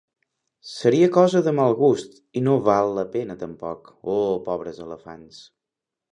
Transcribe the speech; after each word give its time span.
Seria 0.67 1.09
cosa 1.17 1.41
de 1.47 1.51
mal 1.57 1.75
gust. 1.81 2.15
I 2.41 2.41
no 2.47 2.55
val 2.67 2.89
la 2.99 3.03
pena, 3.15 3.35
tampoc. 3.43 3.91
Oh, 4.15 4.39
pobres 4.47 4.81
elefants! 4.87 5.43